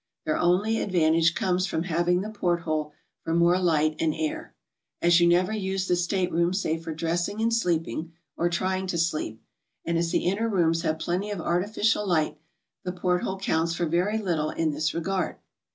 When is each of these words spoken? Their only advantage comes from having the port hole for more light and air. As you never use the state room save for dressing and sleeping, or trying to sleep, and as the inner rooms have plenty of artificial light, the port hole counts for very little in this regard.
Their 0.25 0.37
only 0.39 0.79
advantage 0.81 1.35
comes 1.35 1.67
from 1.67 1.83
having 1.83 2.21
the 2.21 2.31
port 2.31 2.61
hole 2.61 2.91
for 3.23 3.35
more 3.35 3.59
light 3.59 3.95
and 3.99 4.15
air. 4.15 4.55
As 4.99 5.19
you 5.19 5.27
never 5.27 5.53
use 5.53 5.87
the 5.87 5.95
state 5.95 6.31
room 6.31 6.53
save 6.55 6.83
for 6.83 6.91
dressing 6.91 7.39
and 7.39 7.53
sleeping, 7.53 8.11
or 8.35 8.49
trying 8.49 8.87
to 8.87 8.97
sleep, 8.97 9.43
and 9.85 9.99
as 9.99 10.09
the 10.09 10.25
inner 10.25 10.49
rooms 10.49 10.81
have 10.81 10.97
plenty 10.97 11.29
of 11.29 11.39
artificial 11.39 12.07
light, 12.07 12.39
the 12.83 12.91
port 12.91 13.21
hole 13.21 13.37
counts 13.37 13.75
for 13.75 13.85
very 13.85 14.17
little 14.17 14.49
in 14.49 14.71
this 14.71 14.95
regard. 14.95 15.35